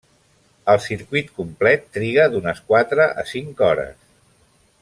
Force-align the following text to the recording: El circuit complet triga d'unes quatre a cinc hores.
El 0.71 0.79
circuit 0.85 1.29
complet 1.35 1.85
triga 1.99 2.27
d'unes 2.33 2.65
quatre 2.73 3.09
a 3.25 3.29
cinc 3.37 3.65
hores. 3.69 3.97